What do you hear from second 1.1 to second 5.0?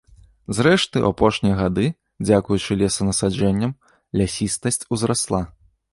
апошнія гады, дзякуючы лесанасаджэнням, лясістасць